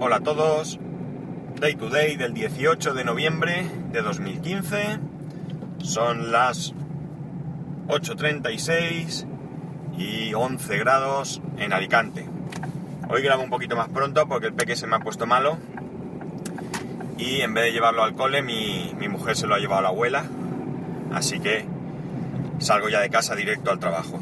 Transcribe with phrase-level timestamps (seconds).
[0.00, 0.78] Hola a todos.
[1.58, 5.00] Day to day del 18 de noviembre de 2015.
[5.78, 6.72] Son las
[7.88, 9.26] 8.36
[9.98, 12.28] y 11 grados en Alicante.
[13.08, 15.58] Hoy grabo un poquito más pronto porque el peque se me ha puesto malo.
[17.16, 19.82] Y en vez de llevarlo al cole, mi, mi mujer se lo ha llevado a
[19.82, 20.26] la abuela.
[21.12, 21.66] Así que
[22.60, 24.20] salgo ya de casa directo al trabajo.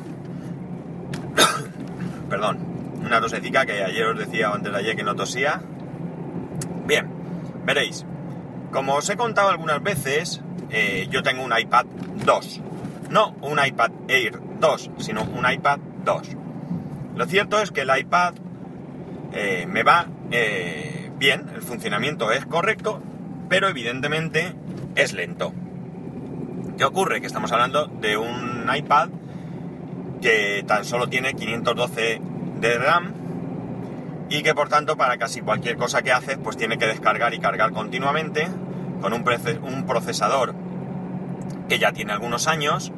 [2.30, 2.66] Perdón,
[3.07, 5.62] una tosecita que ayer os decía antes de ayer que no tosía.
[6.86, 7.08] Bien,
[7.64, 8.04] veréis.
[8.72, 11.86] Como os he contado algunas veces, eh, yo tengo un iPad
[12.25, 12.61] 2.
[13.11, 16.29] No un iPad Air 2, sino un iPad 2.
[17.14, 18.34] Lo cierto es que el iPad
[19.32, 23.00] eh, me va eh, bien, el funcionamiento es correcto,
[23.48, 24.53] pero evidentemente
[24.96, 25.54] es lento.
[26.76, 27.20] ¿Qué ocurre?
[27.20, 29.09] Que estamos hablando de un iPad
[30.20, 32.20] que tan solo tiene 512
[32.61, 33.12] de RAM
[34.28, 37.39] y que por tanto para casi cualquier cosa que haces pues tiene que descargar y
[37.39, 38.48] cargar continuamente
[39.01, 39.25] con un,
[39.63, 40.55] un procesador
[41.69, 42.93] que ya tiene algunos años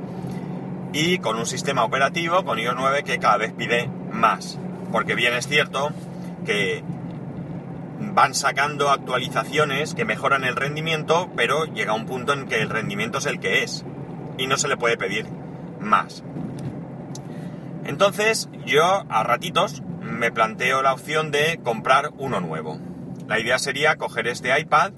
[0.93, 4.59] y con un sistema operativo con iOS 9 que cada vez pide más.
[4.91, 5.91] Porque bien es cierto
[6.47, 6.83] que
[8.01, 13.19] van sacando actualizaciones que mejoran el rendimiento pero llega un punto en que el rendimiento
[13.19, 13.85] es el que es
[14.39, 15.27] y no se le puede pedir
[15.81, 16.23] más
[17.89, 22.79] entonces yo a ratitos me planteo la opción de comprar uno nuevo.
[23.27, 24.93] La idea sería coger este iPad,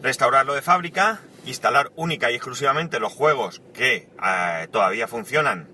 [0.00, 5.68] restaurarlo de fábrica, instalar única y exclusivamente los juegos que eh, todavía funcionan.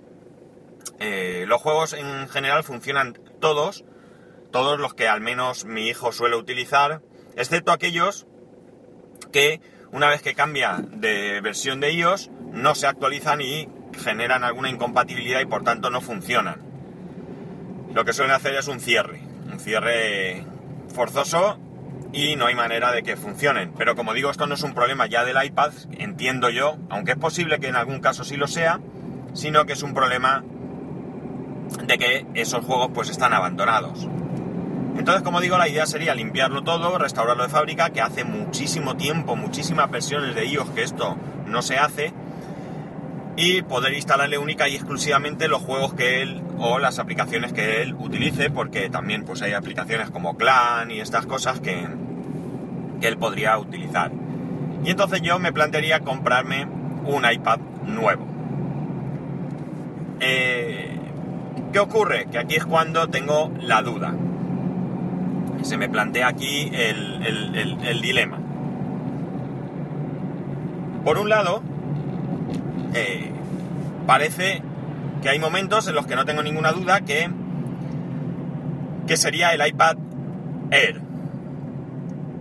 [1.00, 3.84] Eh, los juegos en general funcionan todos,
[4.50, 7.02] todos los que al menos mi hijo suele utilizar,
[7.36, 8.26] excepto aquellos
[9.32, 9.60] que
[9.92, 15.40] una vez que cambia de versión de iOS no se actualizan y generan alguna incompatibilidad
[15.40, 16.60] y por tanto no funcionan.
[17.92, 20.44] Lo que suelen hacer es un cierre, un cierre
[20.94, 21.58] forzoso
[22.12, 23.72] y no hay manera de que funcionen.
[23.76, 27.18] Pero como digo, esto no es un problema ya del iPad, entiendo yo, aunque es
[27.18, 28.80] posible que en algún caso sí lo sea,
[29.34, 30.44] sino que es un problema
[31.86, 34.08] de que esos juegos pues están abandonados.
[34.96, 39.36] Entonces, como digo, la idea sería limpiarlo todo, restaurarlo de fábrica, que hace muchísimo tiempo,
[39.36, 42.12] muchísimas versiones de iOS que esto no se hace,
[43.40, 47.94] y poder instalarle única y exclusivamente los juegos que él o las aplicaciones que él
[47.94, 51.86] utilice, porque también pues hay aplicaciones como Clan y estas cosas que,
[53.00, 54.10] él podría utilizar.
[54.84, 56.66] Y entonces yo me plantearía comprarme
[57.04, 58.26] un iPad nuevo.
[60.18, 60.98] Eh,
[61.72, 62.26] ¿Qué ocurre?
[62.32, 64.12] Que aquí es cuando tengo la duda.
[65.62, 68.40] Se me plantea aquí el dilema.
[71.04, 71.62] Por un lado,
[72.94, 73.30] eh,
[74.06, 74.62] parece
[75.22, 77.30] que hay momentos en los que no tengo ninguna duda que,
[79.06, 79.96] que sería el iPad
[80.70, 81.00] Air.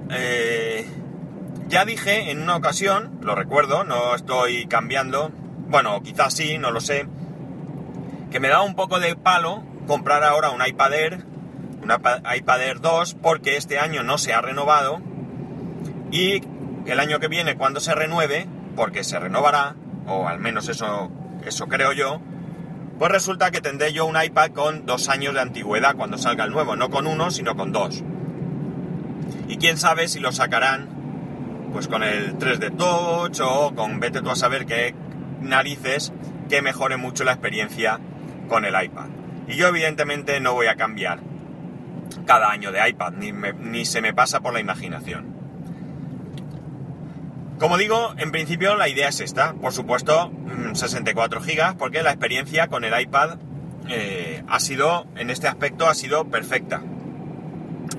[0.09, 0.85] Eh,
[1.67, 5.31] ya dije en una ocasión, lo recuerdo, no estoy cambiando,
[5.69, 7.07] bueno, quizás sí, no lo sé,
[8.31, 11.25] que me da un poco de palo comprar ahora un iPad Air,
[11.81, 15.01] un iPad Air 2, porque este año no se ha renovado
[16.11, 16.41] y
[16.85, 19.75] el año que viene, cuando se renueve, porque se renovará,
[20.07, 21.12] o al menos eso,
[21.45, 22.22] eso creo yo,
[22.97, 26.51] pues resulta que tendré yo un iPad con dos años de antigüedad cuando salga el
[26.51, 28.03] nuevo, no con uno, sino con dos.
[29.47, 30.97] Y quién sabe si lo sacarán
[31.72, 34.95] pues con el 3D Touch o con vete tú a saber qué
[35.41, 36.13] narices
[36.50, 38.00] que mejore mucho la experiencia
[38.47, 39.07] con el iPad.
[39.47, 41.19] Y yo evidentemente no voy a cambiar
[42.25, 45.36] cada año de iPad, ni, ni se me pasa por la imaginación.
[47.59, 50.31] Como digo, en principio la idea es esta, por supuesto
[50.73, 53.38] 64 mm, GB, porque la experiencia con el iPad
[53.90, 56.84] eh, ha sido, en este aspecto, ha sido perfecta.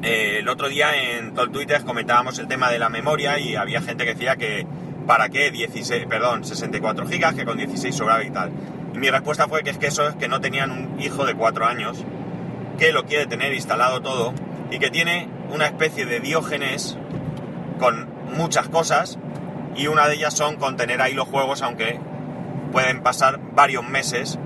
[0.03, 3.57] Eh, el otro día en todo el Twitter comentábamos el tema de la memoria y
[3.57, 4.65] había gente que decía que
[5.09, 8.53] para qué 16, perdón, 64 GB, que con 16 sobraba y tal.
[8.95, 11.35] Y mi respuesta fue que es que eso es que no tenían un hijo de
[11.35, 12.05] 4 años
[12.79, 14.35] que lo quiere tener instalado todo
[14.71, 16.97] y que tiene una especie de diógenes
[17.81, 18.07] con
[18.37, 19.19] muchas cosas
[19.77, 22.01] y una de ellas son contener ahí los juegos, aunque
[22.73, 24.39] pueden pasar varios meses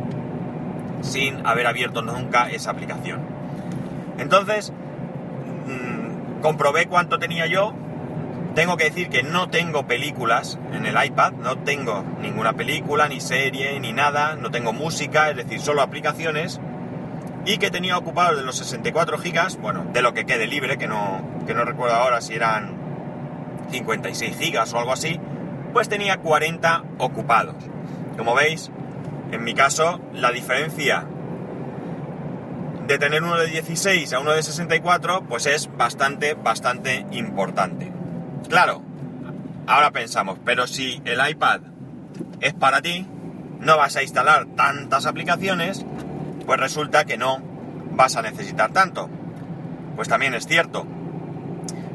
[1.01, 3.21] sin haber abierto nunca esa aplicación.
[4.19, 4.73] Entonces,
[5.67, 7.75] mmm, comprobé cuánto tenía yo.
[8.55, 13.21] Tengo que decir que no tengo películas en el iPad, no tengo ninguna película, ni
[13.21, 16.61] serie, ni nada, no tengo música, es decir, solo aplicaciones.
[17.47, 20.87] Y que tenía ocupados de los 64 gigas, bueno, de lo que quede libre, que
[20.87, 22.82] no, que no recuerdo ahora si eran
[23.73, 25.19] 56 gigas o algo así,
[25.73, 27.57] pues tenía 40 ocupados.
[28.17, 28.71] Como veis,
[29.33, 31.07] en mi caso, la diferencia
[32.87, 37.91] de tener uno de 16 a uno de 64, pues es bastante, bastante importante.
[38.49, 38.83] Claro,
[39.67, 41.61] ahora pensamos, pero si el iPad
[42.41, 43.07] es para ti,
[43.61, 45.87] no vas a instalar tantas aplicaciones,
[46.45, 47.41] pues resulta que no
[47.93, 49.09] vas a necesitar tanto.
[49.97, 50.87] Pues también es cierto.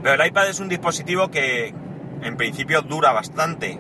[0.07, 1.73] Pero el iPad es un dispositivo que
[2.21, 3.77] en principio dura bastante.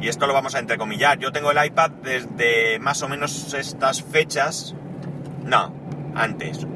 [0.00, 1.20] Y esto lo vamos a entrecomillar.
[1.20, 4.74] Yo tengo el iPad desde más o menos estas fechas.
[5.44, 5.72] No,
[6.16, 6.66] antes.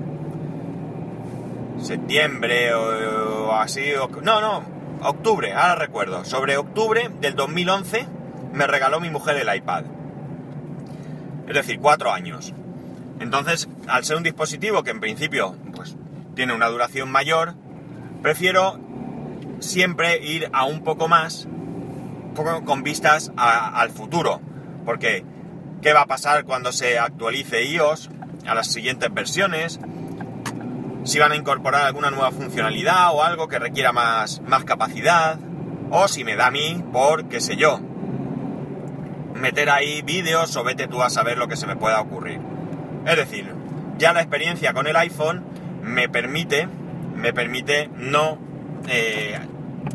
[1.82, 3.86] Septiembre o, así.
[4.22, 4.62] no, no,
[5.02, 6.24] octubre, ahora recuerdo.
[6.24, 8.06] Sobre octubre del 2011
[8.52, 9.82] me regaló mi mujer el iPad.
[11.48, 12.54] Es decir, cuatro años.
[13.18, 15.96] Entonces, al ser un dispositivo que en principio pues,
[16.36, 17.56] tiene una duración mayor,
[18.24, 18.80] prefiero
[19.60, 21.46] siempre ir a un poco más,
[22.64, 24.40] con vistas al futuro.
[24.86, 25.22] Porque,
[25.82, 28.08] ¿qué va a pasar cuando se actualice iOS
[28.46, 29.78] a las siguientes versiones?
[31.04, 35.38] Si van a incorporar alguna nueva funcionalidad o algo que requiera más, más capacidad.
[35.90, 37.78] O si me da a mí por, qué sé yo,
[39.34, 42.40] meter ahí vídeos o vete tú a saber lo que se me pueda ocurrir.
[43.04, 43.54] Es decir,
[43.98, 45.44] ya la experiencia con el iPhone
[45.82, 46.68] me permite,
[47.24, 48.36] me permite no,
[48.86, 49.38] eh,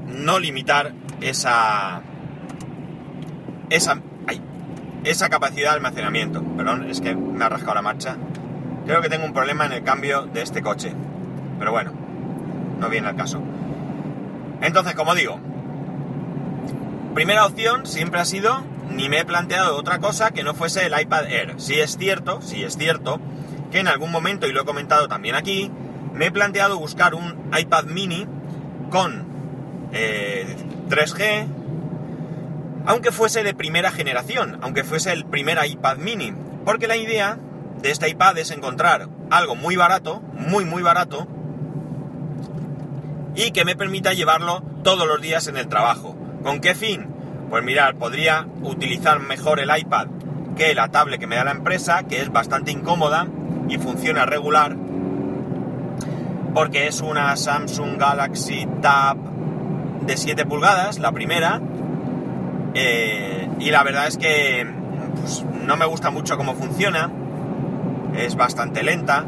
[0.08, 2.02] no limitar esa,
[3.70, 4.02] esa,
[5.04, 6.44] esa capacidad de almacenamiento.
[6.58, 8.18] Perdón, es que me ha rascado la marcha.
[8.88, 10.92] Creo que tengo un problema en el cambio de este coche.
[11.60, 11.92] Pero bueno,
[12.80, 13.44] no viene al caso.
[14.62, 15.40] Entonces, como digo,
[17.14, 21.00] primera opción siempre ha sido ni me he planteado otra cosa que no fuese el
[21.00, 21.54] iPad Air.
[21.58, 23.22] Si es cierto, si es cierto,
[23.72, 25.72] que en algún momento, y lo he comentado también aquí,
[26.20, 28.28] me he planteado buscar un iPad mini
[28.90, 29.26] con
[30.90, 31.48] 3G, eh,
[32.86, 36.34] aunque fuese de primera generación, aunque fuese el primer iPad mini,
[36.66, 37.38] porque la idea
[37.82, 41.26] de este iPad es encontrar algo muy barato, muy muy barato,
[43.34, 46.18] y que me permita llevarlo todos los días en el trabajo.
[46.44, 47.08] ¿Con qué fin?
[47.50, 50.08] Pues mirar, podría utilizar mejor el iPad
[50.58, 53.26] que la tablet que me da la empresa, que es bastante incómoda
[53.70, 54.76] y funciona regular,
[56.54, 59.18] porque es una Samsung Galaxy Tab
[60.06, 61.62] de 7 pulgadas, la primera,
[62.74, 64.68] eh, y la verdad es que
[65.20, 67.10] pues, no me gusta mucho cómo funciona,
[68.18, 69.26] es bastante lenta,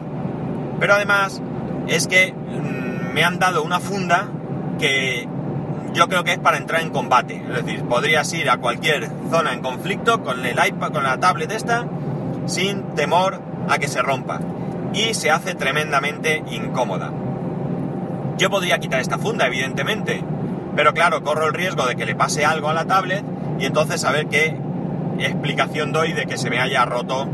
[0.79, 1.41] pero además
[1.87, 4.27] es que mm, me han dado una funda
[4.79, 5.27] que
[5.93, 7.43] yo creo que es para entrar en combate.
[7.49, 11.51] Es decir, podrías ir a cualquier zona en conflicto con el iPad, con la tablet
[11.51, 11.85] esta,
[12.45, 14.39] sin temor a que se rompa.
[14.93, 17.11] Y se hace tremendamente incómoda.
[18.37, 20.23] Yo podría quitar esta funda, evidentemente,
[20.75, 23.23] pero claro, corro el riesgo de que le pase algo a la tablet
[23.59, 24.57] y entonces a ver qué
[25.19, 27.27] explicación doy de que se me haya roto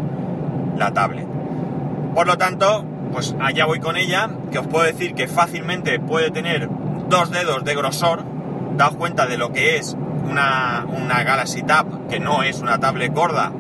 [0.78, 1.28] la tablet.
[2.14, 6.32] Por lo tanto, pues allá voy con ella, que os puedo decir que fácilmente puede
[6.32, 6.70] tener
[7.10, 8.24] dos dedos de grosor,
[8.76, 9.96] daos cuenta de lo que es
[10.30, 13.52] una, una Galaxy Tab, que no es una tablet gorda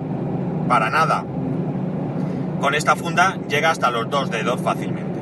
[0.67, 1.23] para nada.
[2.59, 5.19] Con esta funda llega hasta los dos dedos fácilmente.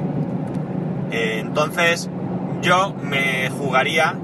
[1.12, 2.10] Entonces
[2.62, 4.16] yo me jugaría,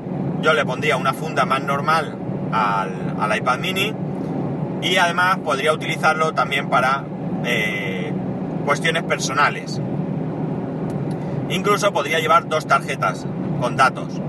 [0.41, 2.15] yo le pondría una funda más normal
[2.51, 3.93] al, iPad mini
[4.81, 7.03] y además podría utilizarlo también para
[7.45, 8.11] eh,
[8.65, 9.79] cuestiones personales.
[11.49, 13.25] Incluso podría llevar dos tarjetas
[13.59, 14.21] con datos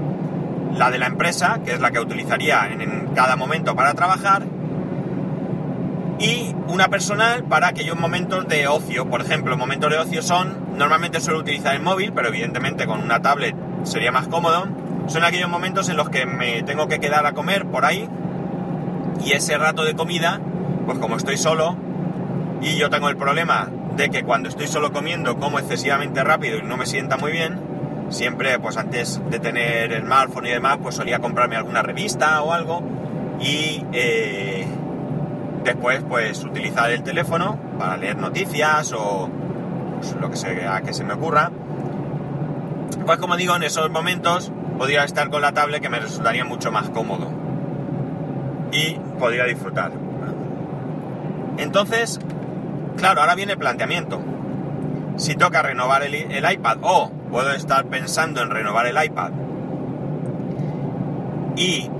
[0.77, 4.43] la de la empresa, que es la que utilizaría en, cada momento para trabajar,
[6.23, 9.11] y una personal para aquellos momentos de ocio.
[9.11, 13.21] Por ejemplo, momentos de ocio son, normalmente suelo utilizar el móvil, pero evidentemente con una
[13.21, 14.69] tablet sería más cómodo.
[15.09, 18.09] Son aquellos momentos en los que me tengo que quedar a comer por ahí
[19.25, 20.41] y ese rato de comida,
[20.87, 21.77] pues como estoy solo
[22.61, 26.63] y yo tengo el problema de que cuando estoy solo comiendo como excesivamente rápido y
[26.63, 27.59] no me sienta muy bien,
[28.11, 32.53] siempre, pues antes de tener el smartphone y demás, pues solía comprarme alguna revista o
[32.53, 32.81] algo
[33.41, 34.67] y eh,
[35.65, 39.29] después, pues utilizar el teléfono para leer noticias o
[39.99, 41.51] pues, lo que sea que se me ocurra.
[43.07, 46.71] Pues como digo, en esos momentos podría estar con la tablet que me resultaría mucho
[46.73, 47.31] más cómodo
[48.73, 49.93] y podría disfrutar.
[51.59, 52.19] Entonces,
[52.97, 54.21] claro, ahora viene el planteamiento.
[55.17, 59.33] Si toca renovar el, el iPad o puedo estar pensando en renovar el iPad
[61.57, 61.91] y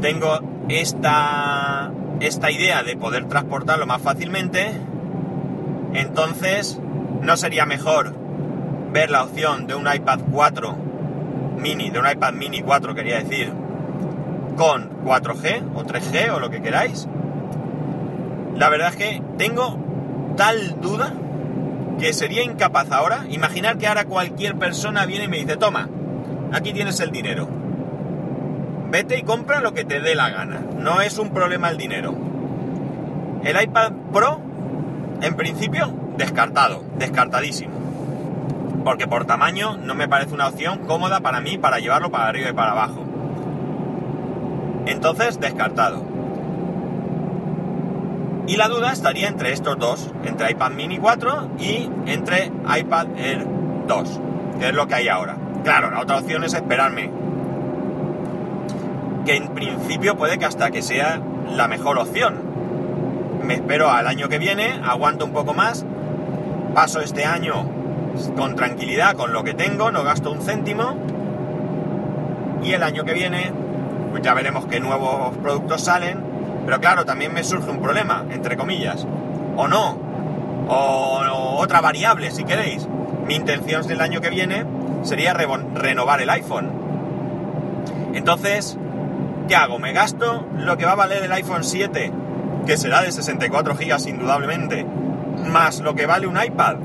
[0.00, 4.72] tengo esta, esta idea de poder transportarlo más fácilmente,
[5.94, 6.78] entonces
[7.22, 8.14] no sería mejor
[8.92, 10.76] ver la opción de un iPad 4
[11.58, 13.52] mini, de un iPad mini 4 quería decir,
[14.56, 17.08] con 4G o 3G o lo que queráis.
[18.56, 19.78] La verdad es que tengo
[20.36, 21.14] tal duda
[21.98, 25.88] que sería incapaz ahora, imaginar que ahora cualquier persona viene y me dice, toma,
[26.52, 27.59] aquí tienes el dinero.
[28.90, 30.60] Vete y compra lo que te dé la gana.
[30.78, 32.14] No es un problema el dinero.
[33.44, 34.40] El iPad Pro,
[35.22, 37.72] en principio, descartado, descartadísimo.
[38.84, 42.50] Porque por tamaño no me parece una opción cómoda para mí para llevarlo para arriba
[42.50, 43.04] y para abajo.
[44.86, 46.04] Entonces, descartado.
[48.48, 53.46] Y la duda estaría entre estos dos, entre iPad mini 4 y entre iPad Air
[53.86, 54.20] 2,
[54.58, 55.36] que es lo que hay ahora.
[55.62, 57.29] Claro, la otra opción es esperarme.
[59.30, 62.34] Que en principio puede que hasta que sea la mejor opción.
[63.44, 65.86] Me espero al año que viene, aguanto un poco más,
[66.74, 67.64] paso este año
[68.36, 70.96] con tranquilidad con lo que tengo, no gasto un céntimo.
[72.64, 73.52] Y el año que viene,
[74.10, 76.18] pues ya veremos qué nuevos productos salen.
[76.66, 79.06] Pero claro, también me surge un problema, entre comillas.
[79.56, 79.96] O no.
[80.68, 82.88] O, otra variable, si queréis.
[83.28, 84.66] Mi intención del año que viene
[85.04, 86.72] sería renovar el iPhone.
[88.12, 88.76] Entonces,
[89.50, 89.80] ¿qué hago?
[89.80, 92.12] ¿Me gasto lo que va a valer el iPhone 7,
[92.68, 94.86] que será de 64 GB indudablemente,
[95.48, 96.76] más lo que vale un iPad?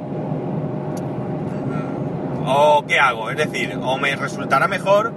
[2.47, 3.29] ¿O qué hago?
[3.29, 5.13] Es decir, o me resultará mejor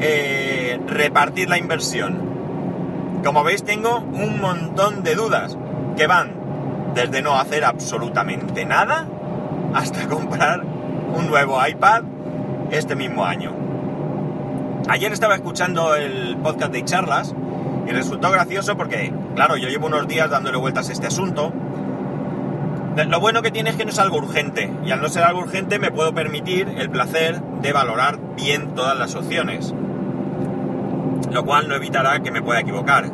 [0.00, 3.20] eh, repartir la inversión.
[3.24, 5.56] Como veis tengo un montón de dudas
[5.96, 6.32] que van
[6.92, 9.06] desde no hacer absolutamente nada
[9.74, 12.02] hasta comprar un nuevo iPad
[12.72, 13.71] este mismo año.
[14.88, 17.34] Ayer estaba escuchando el podcast de charlas
[17.86, 21.52] y resultó gracioso porque, claro, yo llevo unos días dándole vueltas a este asunto.
[22.96, 25.40] Lo bueno que tiene es que no es algo urgente y al no ser algo
[25.40, 29.72] urgente me puedo permitir el placer de valorar bien todas las opciones
[31.32, 33.10] lo cual no evitará que me pueda equivocar.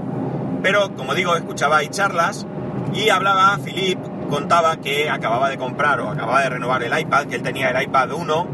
[0.62, 2.46] Pero, como digo, escuchaba ahí charlas
[2.92, 3.98] y hablaba, Philip
[4.28, 7.82] contaba que acababa de comprar o acababa de renovar el iPad, que él tenía el
[7.82, 8.46] iPad 1,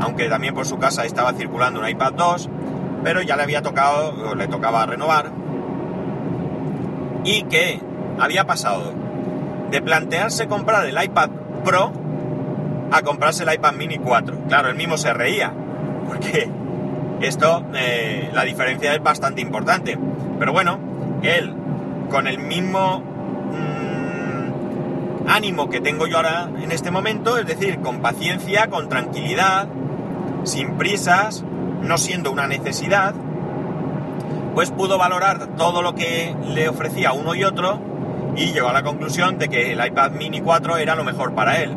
[0.00, 2.50] aunque también por su casa estaba circulando un iPad 2,
[3.02, 5.30] pero ya le había tocado, o le tocaba renovar,
[7.24, 7.80] y que
[8.18, 8.92] había pasado
[9.70, 11.30] de plantearse comprar el iPad
[11.64, 11.92] Pro
[12.90, 14.44] a comprarse el iPad Mini 4.
[14.48, 15.52] Claro, él mismo se reía,
[16.06, 16.50] porque
[17.20, 19.98] esto, eh, la diferencia es bastante importante.
[20.38, 20.78] Pero bueno,
[21.22, 21.54] él,
[22.10, 28.00] con el mismo mm, ánimo que tengo yo ahora en este momento, es decir, con
[28.00, 29.68] paciencia, con tranquilidad,
[30.48, 31.44] sin prisas,
[31.82, 33.14] no siendo una necesidad,
[34.54, 37.80] pues pudo valorar todo lo que le ofrecía uno y otro
[38.34, 41.62] y llegó a la conclusión de que el iPad mini 4 era lo mejor para
[41.62, 41.76] él.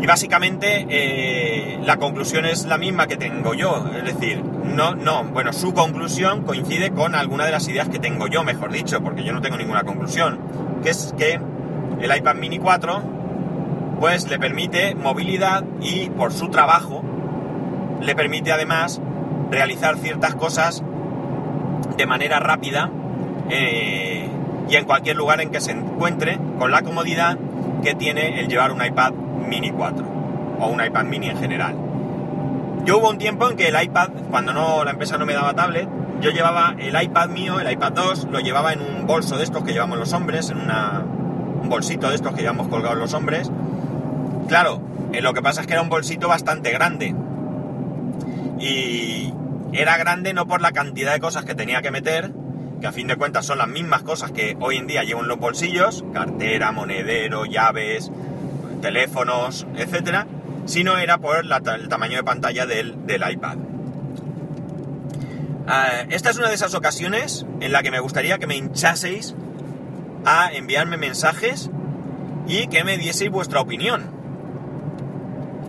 [0.00, 5.24] Y básicamente eh, la conclusión es la misma que tengo yo, es decir, no, no,
[5.24, 9.24] bueno, su conclusión coincide con alguna de las ideas que tengo yo, mejor dicho, porque
[9.24, 10.38] yo no tengo ninguna conclusión,
[10.84, 11.40] que es que
[12.00, 13.02] el iPad mini 4
[13.98, 17.02] pues le permite movilidad y por su trabajo
[18.00, 19.00] le permite además
[19.50, 20.82] realizar ciertas cosas
[21.96, 22.90] de manera rápida
[23.50, 24.28] eh,
[24.68, 27.38] y en cualquier lugar en que se encuentre con la comodidad
[27.82, 29.12] que tiene el llevar un iPad
[29.48, 30.18] Mini 4
[30.60, 31.76] o un iPad mini en general.
[32.84, 35.54] Yo hubo un tiempo en que el iPad, cuando no la empresa no me daba
[35.54, 35.88] tablet,
[36.20, 39.62] yo llevaba el iPad mío, el iPad 2, lo llevaba en un bolso de estos
[39.62, 41.04] que llevamos los hombres, en una,
[41.62, 43.50] un bolsito de estos que llevamos colgados los hombres.
[44.48, 44.80] Claro,
[45.12, 47.14] eh, lo que pasa es que era un bolsito bastante grande.
[48.58, 49.32] Y
[49.72, 52.32] era grande no por la cantidad de cosas que tenía que meter,
[52.80, 55.28] que a fin de cuentas son las mismas cosas que hoy en día llevo en
[55.28, 58.10] los bolsillos, cartera, monedero, llaves,
[58.80, 60.26] teléfonos, etcétera,
[60.66, 63.58] sino era por el tamaño de pantalla del, iPad.
[65.66, 69.34] Ah, esta es una de esas ocasiones en la que me gustaría que me hinchaseis
[70.24, 71.70] a enviarme mensajes
[72.46, 74.17] y que me dieseis vuestra opinión.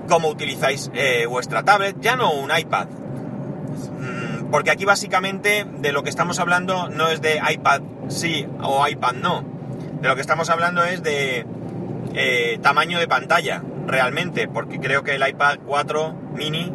[0.09, 2.87] Cómo utilizáis eh, vuestra tablet, ya no un iPad.
[2.87, 8.87] Mm, porque aquí básicamente de lo que estamos hablando no es de iPad sí o
[8.87, 9.45] iPad no.
[10.01, 11.45] De lo que estamos hablando es de
[12.13, 16.73] eh, tamaño de pantalla, realmente, porque creo que el iPad 4 mini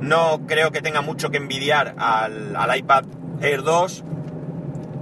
[0.00, 3.04] no creo que tenga mucho que envidiar al, iPad
[3.40, 4.04] Air 2,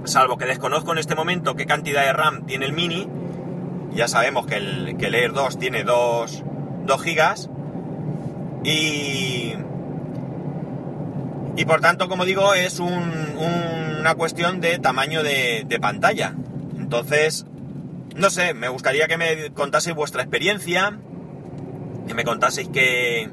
[0.05, 3.07] salvo que desconozco en este momento qué cantidad de RAM tiene el mini.
[3.93, 6.43] Ya sabemos que el, Air 2 tiene 2,
[6.85, 7.49] 2 gigas.
[8.63, 9.53] Y,
[11.55, 16.35] y por tanto, como digo, es una cuestión de tamaño de, pantalla.
[16.77, 17.45] Entonces,
[18.15, 20.99] no sé, me gustaría que me contaseis vuestra experiencia,
[22.07, 23.29] que me contaseis qué,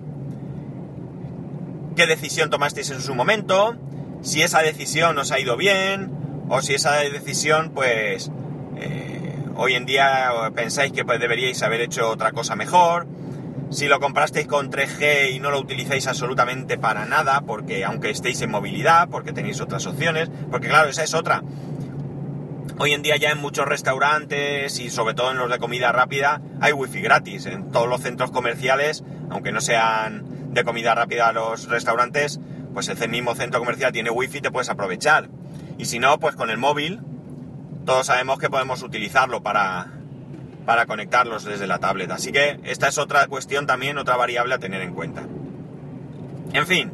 [1.96, 3.76] qué decisión tomasteis en su momento,
[4.22, 6.10] si esa decisión os ha ido bien,
[6.48, 8.30] o si esa decisión, pues,
[8.76, 13.06] eh, hoy en día pensáis que pues, deberíais haber hecho otra cosa mejor.
[13.70, 18.40] Si lo comprasteis con 3G y no lo utilizáis absolutamente para nada, porque aunque estéis
[18.40, 21.42] en movilidad, porque tenéis otras opciones, porque claro, esa es otra.
[22.78, 26.40] Hoy en día ya en muchos restaurantes y sobre todo en los de comida rápida
[26.60, 27.44] hay wifi gratis.
[27.46, 32.40] En todos los centros comerciales, aunque no sean de comida rápida los restaurantes,
[32.72, 35.28] pues ese mismo centro comercial tiene wifi te puedes aprovechar.
[35.76, 37.00] Y si no, pues con el móvil,
[37.84, 39.97] todos sabemos que podemos utilizarlo para,
[40.68, 42.10] para conectarlos desde la tablet.
[42.10, 45.22] Así que esta es otra cuestión también, otra variable a tener en cuenta.
[46.52, 46.92] En fin,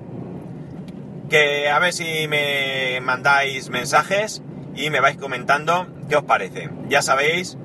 [1.28, 4.43] que a ver si me mandáis mensajes
[4.76, 6.71] y me vais comentando qué os parece.
[6.88, 7.59] Ya sabéis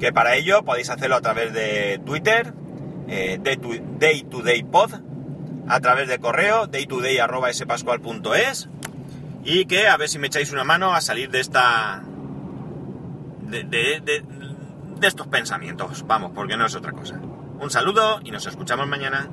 [0.00, 2.52] que para ello podéis hacerlo a través de Twitter,
[3.06, 4.94] eh, DayTodayPod,
[5.68, 8.68] a través de correo, daytoday.spascual.es
[9.44, 12.02] y que a ver si me echáis una mano a salir de esta...
[13.42, 14.33] de, de, de,
[14.98, 17.20] de estos pensamientos, vamos, porque no es otra cosa.
[17.60, 19.28] Un saludo y nos escuchamos mañana.